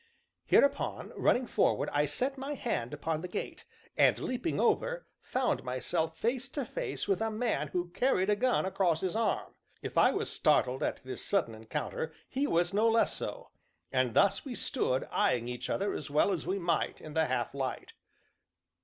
Hereupon, 0.45 1.13
running 1.15 1.45
forward, 1.45 1.87
I 1.93 2.07
set 2.07 2.35
my 2.35 2.55
hand 2.55 2.91
upon 2.91 3.21
the 3.21 3.27
gate, 3.27 3.65
and 3.95 4.17
leaping 4.17 4.59
over, 4.59 5.05
found 5.21 5.63
myself 5.63 6.17
face 6.17 6.49
to 6.49 6.65
face 6.65 7.07
with 7.07 7.21
a 7.21 7.29
man 7.29 7.67
who 7.67 7.89
carried 7.91 8.31
a 8.31 8.35
gun 8.35 8.65
across 8.65 9.01
his 9.01 9.15
arm. 9.15 9.53
If 9.83 9.99
I 9.99 10.11
was 10.11 10.31
startled 10.31 10.81
at 10.81 11.03
this 11.03 11.23
sudden 11.23 11.53
encounter 11.53 12.11
he 12.27 12.47
was 12.47 12.73
no 12.73 12.89
less 12.89 13.13
so, 13.15 13.51
and 13.91 14.15
thus 14.15 14.43
we 14.43 14.55
stood 14.55 15.03
eyeing 15.11 15.47
each 15.47 15.69
other 15.69 15.93
as 15.93 16.09
well 16.09 16.31
as 16.31 16.47
we 16.47 16.57
might 16.57 16.99
in 16.99 17.13
the 17.13 17.27
half 17.27 17.53
light. 17.53 17.93